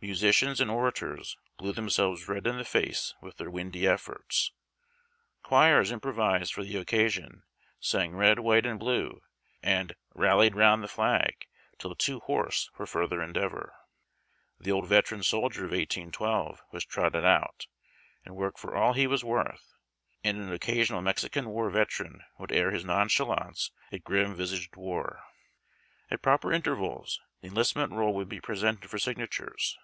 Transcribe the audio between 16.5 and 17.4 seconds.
was trotted